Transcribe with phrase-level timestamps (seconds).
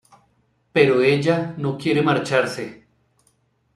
[0.75, 2.87] Pero ella no quiere marcharse.